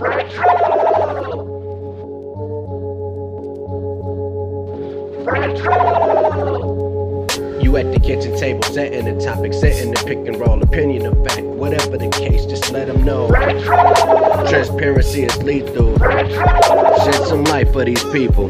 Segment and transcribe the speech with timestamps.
[0.00, 0.06] You
[7.76, 11.42] at the kitchen table, setting the topic, setting the pick and roll, opinion of fact,
[11.42, 13.28] whatever the case, just let them know.
[14.48, 15.98] Transparency is lethal.
[15.98, 18.48] Shed some light for these people.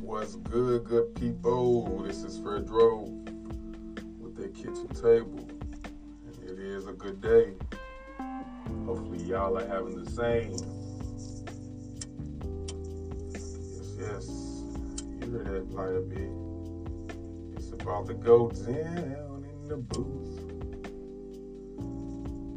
[0.00, 1.25] What's good, good people?
[2.60, 3.08] Drove
[4.18, 5.48] with their kitchen table.
[6.24, 7.52] And it is a good day.
[8.86, 10.52] Hopefully, y'all are having the same.
[13.32, 14.28] Yes, yes.
[15.20, 16.30] You heard that quite a bit.
[17.56, 20.38] It's about to go down in the booth.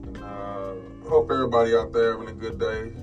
[0.07, 0.75] And uh,
[1.09, 2.93] hope everybody out there having a good day.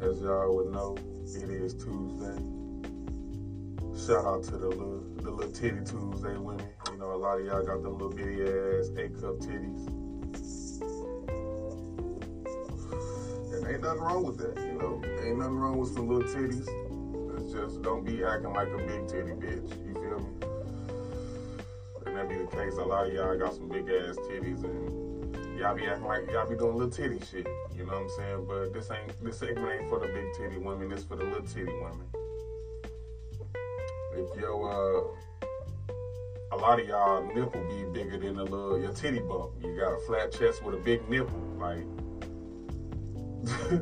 [0.00, 0.96] As y'all would know,
[1.34, 2.38] it is Tuesday.
[4.06, 4.97] Shout out to the little,
[5.28, 6.66] the little titty Tuesday women.
[6.90, 9.86] You know, a lot of y'all got them little bitty ass A cup titties.
[13.52, 15.02] And ain't nothing wrong with that, you know.
[15.22, 16.66] Ain't nothing wrong with some little titties.
[17.36, 19.68] It's just don't be acting like a big titty bitch.
[19.86, 20.32] You feel me?
[22.06, 22.78] And that be the case.
[22.78, 26.48] A lot of y'all got some big ass titties and y'all be acting like y'all
[26.48, 27.46] be doing little titty shit.
[27.76, 28.46] You know what I'm saying?
[28.48, 30.90] But this ain't this segment ain't for the big titty women.
[30.90, 32.17] It's for the little titty women.
[34.18, 35.46] If your uh,
[36.50, 39.52] a lot of y'all nipple be bigger than a little your titty bump.
[39.62, 41.86] You got a flat chest with a big nipple, like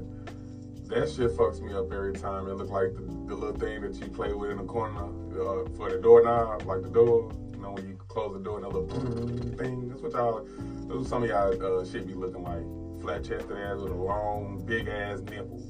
[0.89, 2.49] that shit fucks me up every time.
[2.49, 5.69] It look like the, the little thing that you play with in the corner uh,
[5.75, 7.33] for the doorknob, like the door.
[7.53, 9.89] You know when you close the door and that little thing.
[9.89, 10.45] That's what y'all.
[10.45, 12.65] That's what some of y'all uh, shit be looking like.
[13.01, 15.63] Flat chested ass with a long, big ass nipple.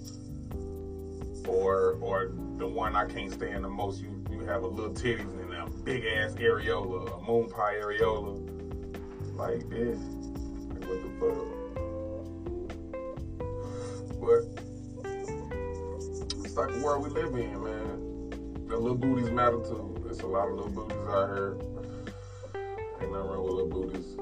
[1.46, 4.00] Or or the one I can't stand the most.
[4.00, 8.40] You you have a little titties and a big ass areola, a moon pie areola.
[9.34, 9.98] Like this.
[10.68, 11.46] Like what the fuck?
[14.20, 14.40] But
[16.44, 18.66] it's like the world we live in, man.
[18.68, 19.96] The little booties matter too.
[20.02, 21.56] There's a lot of little booties out here.
[23.00, 24.16] Ain't nothing wrong with little booties.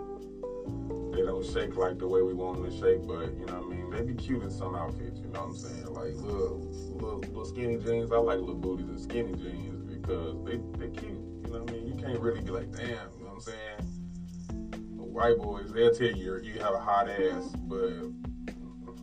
[1.25, 3.77] Don't shake like the way we want them to shake, but you know what I
[3.77, 3.91] mean?
[3.91, 5.87] They be cute in some outfits, you know what I'm saying?
[5.87, 6.59] Like little
[6.95, 8.13] little, little skinny jeans.
[8.13, 11.13] I like little booties and skinny jeans because they they're cute.
[11.13, 11.87] You know what I mean?
[11.87, 14.97] You can't really be like, damn, you know what I'm saying?
[14.97, 17.91] The white boys, they'll tell you you have a hot ass, but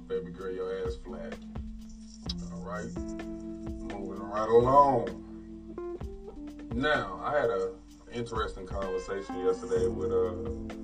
[0.07, 1.35] baby girl, your ass flat.
[2.53, 2.93] All right,
[3.93, 5.17] moving right along.
[6.73, 7.71] Now, I had a
[8.13, 10.81] interesting conversation yesterday with uh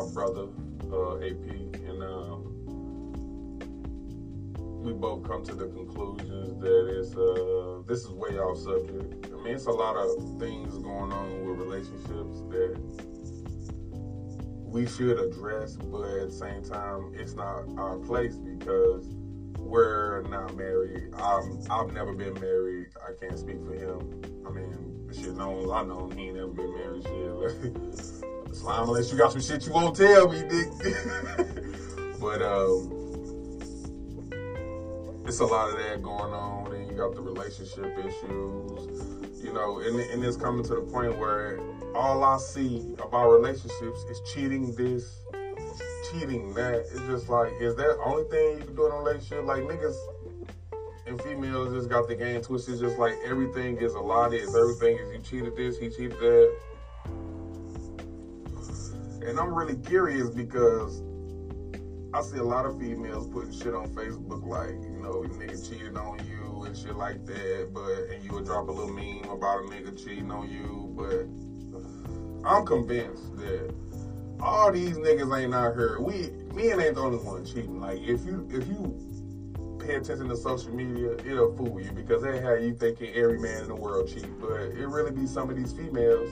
[0.00, 0.46] my brother
[0.92, 1.46] uh, AP,
[1.88, 2.54] and um,
[4.82, 9.26] we both come to the conclusions that it's uh this is way off subject.
[9.26, 12.80] I mean, it's a lot of things going on with relationships that
[14.64, 19.06] we should address, but at the same time, it's not our place because
[19.70, 21.14] we're not married.
[21.14, 22.88] I'm, I've never been married.
[23.06, 24.00] I can't speak for him.
[24.44, 27.04] I mean, shit, no, I know he ain't never been married.
[27.04, 30.68] Shit, slime unless you got some shit you won't tell me, dick.
[32.20, 32.90] but um,
[35.24, 36.72] it's a lot of that going on.
[36.74, 39.40] and you got the relationship issues.
[39.40, 41.60] You know, and, and it's coming to the point where
[41.94, 45.20] all I see about relationships is cheating this,
[46.10, 46.86] cheating that.
[46.90, 49.44] It's just like, is that the only thing you can do in a relationship?
[49.44, 49.96] Like niggas
[51.06, 52.80] and females just got the game twisted.
[52.80, 54.42] Just like everything is allotted.
[54.42, 56.56] If everything is you cheated this, he cheated that.
[59.26, 61.02] And I'm really curious because
[62.12, 65.96] I see a lot of females putting shit on Facebook like, you know, nigga cheated
[65.96, 69.60] on you and shit like that, but and you would drop a little meme about
[69.60, 71.28] a nigga cheating on you, but
[72.48, 73.72] I'm convinced that
[74.42, 76.00] all these niggas ain't out here.
[76.00, 77.80] We men ain't the only one cheating.
[77.80, 78.96] Like if you if you
[79.78, 83.62] pay attention to social media, it'll fool you because they have you thinking every man
[83.62, 86.30] in the world cheat, but it really be some of these females.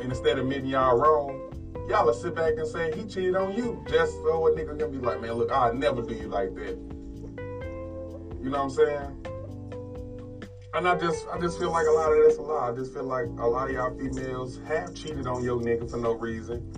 [0.00, 1.52] And instead of admitting y'all wrong,
[1.88, 4.90] y'all will sit back and say he cheated on you, just so a nigga can
[4.90, 6.78] be like, man, look, I'll never do you like that.
[8.42, 9.26] You know what I'm saying?
[10.74, 12.70] And I just, I just feel like a lot of that's a lie.
[12.70, 15.96] I just feel like a lot of y'all females have cheated on your nigga for
[15.96, 16.70] no reason.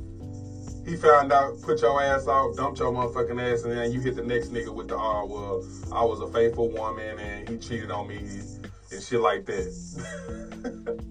[0.89, 4.17] He found out, put your ass out, dumped your motherfucking ass, and then you hit
[4.17, 5.63] the next nigga with the, oh, well,
[5.93, 11.05] I was a faithful woman and he cheated on me and shit like that.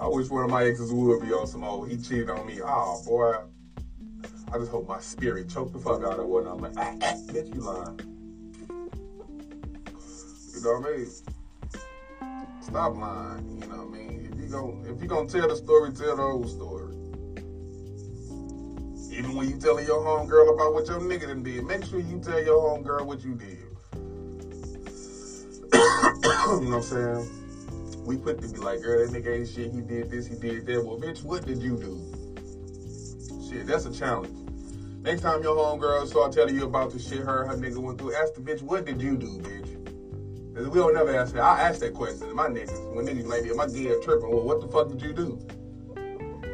[0.00, 2.60] I wish one of my exes would be on some old, he cheated on me.
[2.60, 3.36] Oh, boy.
[4.52, 6.48] I just hope my spirit choked the fuck out of one.
[6.48, 8.00] I'm like, ah, ah, bitch, you lying.
[10.54, 11.12] You know what I mean?
[12.62, 13.60] stop lying.
[13.62, 14.30] You know what I mean?
[14.32, 16.87] If you gon' if you gonna tell the story, tell the whole story.
[19.18, 22.20] Even when you telling your homegirl about what your nigga done did, make sure you
[22.20, 23.58] tell your homegirl what you did.
[25.74, 28.04] you know what I'm saying?
[28.04, 29.72] We put to be like, girl, that nigga ain't shit.
[29.72, 30.84] He did this, he did that.
[30.84, 32.00] Well, bitch, what did you do?
[33.50, 34.38] Shit, that's a challenge.
[35.02, 38.14] Next time your homegirl start telling you about the shit her her nigga went through,
[38.14, 40.54] ask the bitch, what did you do, bitch?
[40.54, 41.42] Cause we don't never ask that.
[41.42, 42.94] I ask that question to my niggas.
[42.94, 45.57] When niggas like, my gear tripping, well, what the fuck did you do?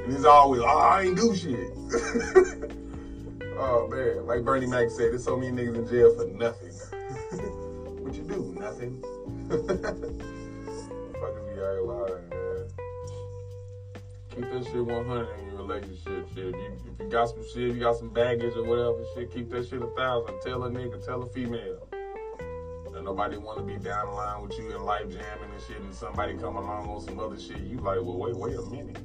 [0.05, 1.71] And always, oh, I ain't do shit.
[3.57, 6.73] oh man, like Bernie Mac said, there's so many niggas in jail for nothing.
[8.03, 8.55] what you do?
[8.59, 9.03] Nothing.
[11.55, 12.69] Be out lying, man.
[14.29, 16.49] Keep that shit 100 in your relationship, shit.
[16.49, 19.51] If you, if you got some shit, you got some baggage or whatever, shit, keep
[19.51, 20.41] that shit a thousand.
[20.43, 21.89] Tell a nigga, tell a female.
[22.95, 25.81] And nobody want to be down the line with you in life jamming and shit,
[25.81, 27.61] and somebody come along on some other shit.
[27.61, 28.99] You like, well, wait, wait a minute.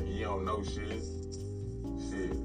[0.00, 1.02] You don't know shit.
[2.08, 2.36] Shit.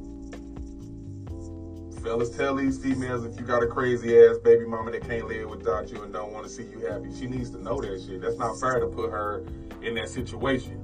[2.04, 5.50] Fellas, tell these females if you got a crazy ass baby mama that can't live
[5.50, 7.14] without you and don't want to see you happy.
[7.18, 8.22] She needs to know that shit.
[8.22, 9.46] That's not fair to put her
[9.82, 10.84] in that situation.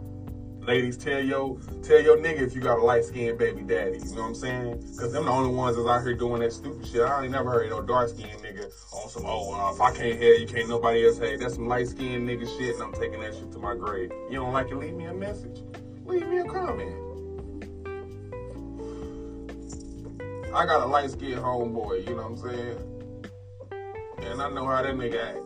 [0.66, 4.00] Ladies, tell your tell your nigga if you got a light skinned baby daddy.
[4.00, 4.96] You know what I'm saying?
[4.98, 7.02] Cause them the only ones that's out here doing that stupid shit.
[7.02, 10.18] I ain't never heard no dark skinned nigga on some oh uh, if I can't
[10.18, 11.40] hear you, can't nobody else have.
[11.40, 14.12] That's some light skinned nigga shit, and I'm taking that shit to my grave.
[14.30, 14.76] You don't like it?
[14.76, 15.60] Leave me a message.
[16.06, 17.04] Leave me a comment.
[20.54, 22.08] I got a light skinned homeboy.
[22.08, 22.78] You know what I'm saying?
[24.32, 25.38] And I know how that nigga act.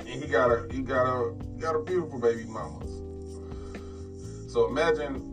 [0.00, 2.86] And he got a he got a got a beautiful baby mama.
[4.48, 5.32] So imagine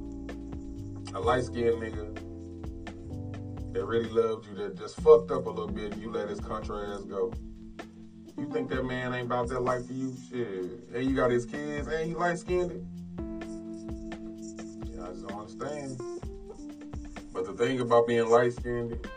[1.14, 2.16] a light skinned nigga
[3.74, 5.94] that really loved you that just fucked up a little bit.
[5.94, 7.34] And you let his country ass go.
[8.38, 10.16] You think that man ain't about that life for you?
[10.30, 10.90] Shit.
[10.94, 12.86] And you got his kids and he light skinned.
[14.92, 16.02] Yeah, I just don't understand.
[17.32, 19.08] But the thing about being light skinned, it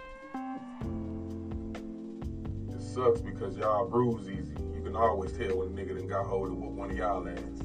[2.83, 4.55] sucks because y'all bruise easy.
[4.75, 7.29] You can always tell when a nigga done got hold of what one of y'all
[7.29, 7.63] ass.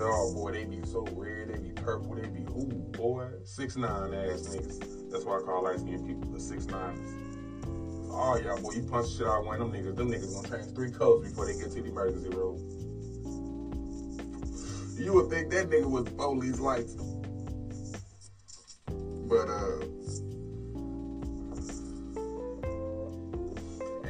[0.00, 4.14] Oh boy, they be so red, they be purple, they be ooh boy, six nine
[4.14, 5.10] ass niggas.
[5.10, 7.27] That's why I call light skinned people the six nines.
[8.20, 9.94] Oh y'all boy, you punch shit out one of them niggas.
[9.94, 12.58] Them niggas gonna change three colors before they get to the emergency room.
[14.98, 16.94] You would think that nigga was police lights.
[19.28, 19.84] But uh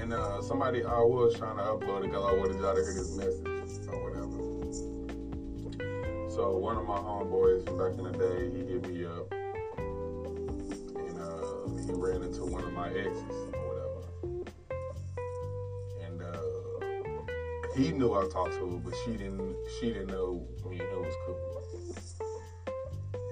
[0.00, 2.94] and uh somebody I was trying to upload it because I wanted y'all to hear
[2.94, 3.46] this message
[3.88, 4.38] or whatever.
[6.30, 9.30] So one of my homeboys back in the day, he hit me up
[10.96, 13.47] and uh he ran into one of my exes
[17.78, 21.00] he knew I talked to her, but she didn't she didn't know me and him
[21.00, 21.94] was cool.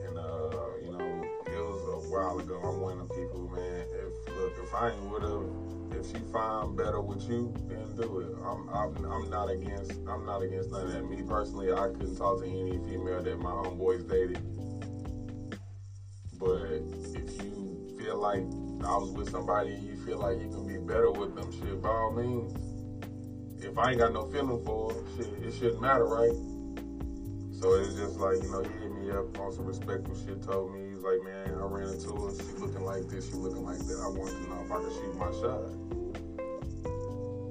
[0.07, 2.61] And uh, you know, it was a while ago.
[2.63, 3.85] I'm one of the people, man.
[3.91, 8.21] If look, if I ain't with her, if she find better with you, then do
[8.21, 8.37] it.
[8.45, 11.11] I'm, I'm, I'm not against, I'm not against none of that.
[11.11, 14.39] Me personally, I couldn't talk to any female that my homeboys dated.
[16.39, 16.63] But
[17.19, 18.45] if you feel like
[18.87, 21.89] I was with somebody you feel like you can be better with them, shit, by
[21.89, 22.76] all means.
[23.67, 26.31] If I ain't got no feeling for her, shit, it shouldn't matter, right?
[27.51, 30.73] So it's just like, you know, he hit me up on some respectful shit, told
[30.73, 33.79] me, he's like, man, I ran into her, she looking like this, she looking like
[33.79, 33.99] that.
[33.99, 35.67] I wanted to know if I could shoot my shot.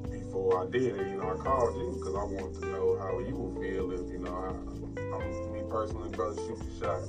[0.10, 3.20] Before I did it, you know, I called you because I wanted to know how
[3.20, 4.56] you would feel if, you know, I,
[5.04, 7.02] I'm, me personally, brother, shoot your shot.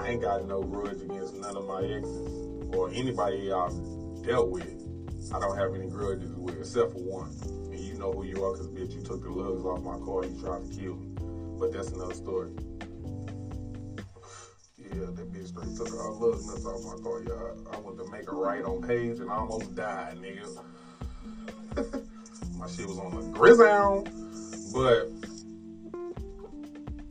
[0.00, 3.76] I ain't got no grudge against none of my exes or anybody I've
[4.24, 4.81] dealt with.
[5.30, 7.30] I don't have any grudges with, except for one.
[7.70, 10.22] And you know who you are because, bitch, you took the lugs off my car
[10.24, 11.08] and you tried to kill me.
[11.58, 12.50] But that's another story.
[14.78, 17.56] Yeah, that bitch straight took all lug nuts off my car, y'all.
[17.72, 20.62] I went to make a right on page and I almost died, nigga.
[22.58, 24.06] my shit was on the grizzle.
[24.72, 25.08] But,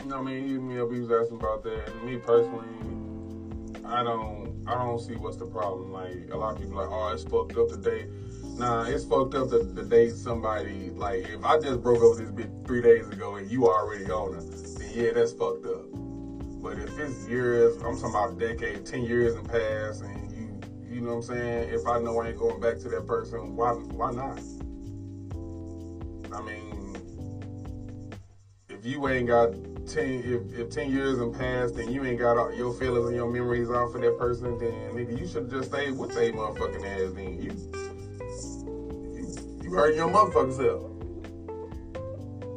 [0.03, 0.47] you know what I mean?
[0.47, 1.87] Hit me he was asking about that.
[1.87, 2.67] And me personally,
[3.85, 5.91] I don't I don't see what's the problem.
[5.91, 8.07] Like a lot of people like, oh, it's fucked up today.
[8.57, 10.91] Nah, it's fucked up the, to date somebody.
[10.91, 14.09] Like if I just broke up with this bitch three days ago and you already
[14.11, 15.85] on her, then yeah, that's fucked up.
[16.61, 20.61] But if it's years, I'm talking about a decade, ten years and past, and you,
[20.95, 21.69] you know what I'm saying?
[21.73, 24.39] If I know I ain't going back to that person, why, why not?
[26.31, 26.95] I mean,
[28.69, 29.49] if you ain't got
[29.87, 33.15] ten, if, if ten years and passed, and you ain't got all your feelings and
[33.15, 36.85] your memories off of that person, then nigga, you should just stay with that motherfucking
[36.85, 37.13] ass.
[37.13, 37.51] Then you,
[39.15, 40.91] you, you hurt your motherfucking self.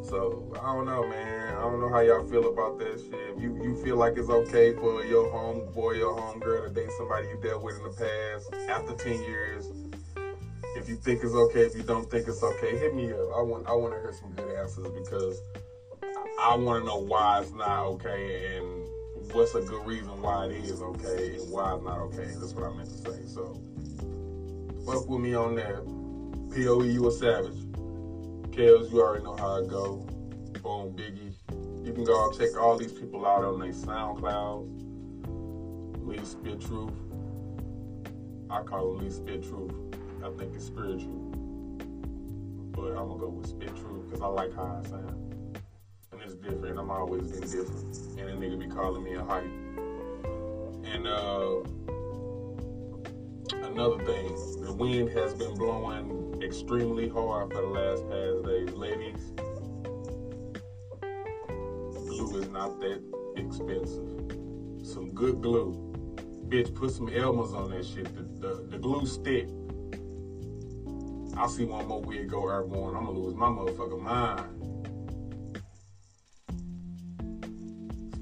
[0.08, 1.56] So I don't know, man.
[1.56, 3.38] I don't know how y'all feel about that shit.
[3.38, 7.38] You you feel like it's okay for your homeboy or homegirl to date somebody you
[7.42, 9.66] dealt with in the past after ten years.
[10.76, 13.30] If you think it's okay, if you don't think it's okay, hit me up.
[13.36, 15.40] I want I want to hear some good answers because
[16.38, 18.84] I want to know why it's not okay and
[19.32, 22.26] what's a good reason why it is okay and why it's not okay.
[22.38, 23.26] That's what I meant to say.
[23.26, 23.60] So
[24.84, 25.84] fuck with me on that.
[26.54, 27.58] POE, you a savage.
[28.50, 30.06] Kels, you already know how it go.
[30.62, 31.34] Boom, Biggie.
[31.84, 34.68] You can go check all these people out on their SoundCloud.
[36.06, 36.92] Lee Spit Truth.
[38.50, 39.72] I call him Lee Spit Truth.
[40.22, 41.30] I think it's spiritual.
[42.72, 45.33] But I'm gonna go with Spit Truth because I like how I sound.
[46.44, 46.78] Different.
[46.78, 47.96] I'm always been different.
[48.18, 49.44] And a nigga be calling me a hype.
[50.84, 51.60] And uh
[53.66, 58.70] another thing, the wind has been blowing extremely hard for the last past days.
[58.74, 59.32] Ladies,
[62.06, 63.02] glue is not that
[63.36, 64.86] expensive.
[64.86, 65.72] Some good glue.
[66.48, 68.04] Bitch, put some Elmer's on that shit.
[68.14, 69.48] The, the, the glue stick.
[71.36, 72.94] I see one more wig go airborne.
[72.96, 74.53] I'm gonna lose my motherfucking mind.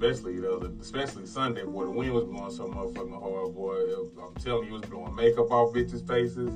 [0.02, 1.84] Especially other, especially Sunday, boy.
[1.84, 3.76] The wind was blowing so motherfucking hard, boy.
[4.20, 6.52] I'm telling you, it was blowing makeup off bitches' faces.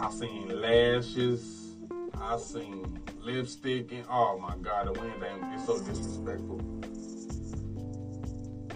[0.00, 1.76] I seen lashes.
[2.18, 6.58] I seen lipstick and oh my god, the wind ain't it's so disrespectful.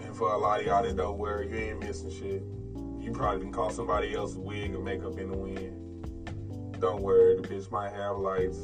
[0.04, 2.42] And for a lot of y'all that don't wear you ain't missing shit.
[3.00, 6.78] You probably can call somebody else's wig and makeup in the wind.
[6.78, 8.58] Don't worry, the bitch might have lights.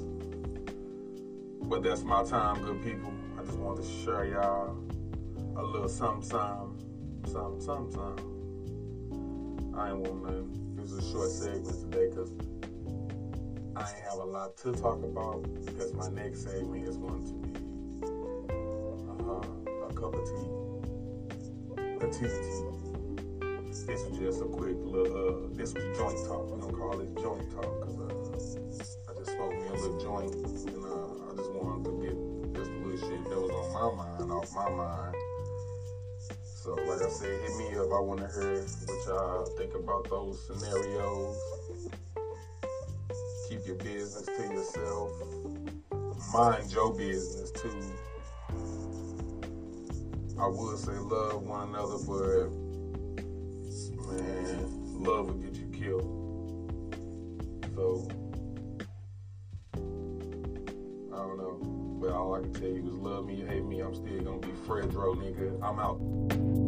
[1.63, 3.11] But that's my time, good people.
[3.39, 4.85] I just want to share y'all
[5.57, 7.61] a little something, something, something,
[7.93, 8.35] something.
[9.77, 10.83] I ain't want to.
[10.83, 12.31] Is a short segment today because
[13.75, 17.33] I ain't have a lot to talk about because my next segment is going to
[17.33, 17.61] be
[19.25, 20.49] uh, a cup of tea,
[21.81, 22.75] a tea tea.
[23.87, 26.51] This was just a quick little, uh, this was joint talk.
[26.53, 30.35] I'm gonna call it joint talk because uh, I just smoked me a little joint
[30.35, 32.17] and uh, I just wanted to get
[32.55, 35.24] just a little shit that was on my mind, off my mind.
[36.65, 37.93] So, like I said, hit me up.
[37.93, 41.37] I want to hear what y'all think about those scenarios
[43.47, 45.11] keep your business to yourself.
[46.33, 47.83] Mind your business too.
[50.41, 52.49] I would say love one another, but
[54.09, 56.23] man, love will get you killed.
[57.75, 58.09] So
[62.05, 64.49] But all I can tell you is love me, hate me, I'm still gonna be
[64.67, 65.59] Fredro nigga.
[65.63, 66.64] I'm out.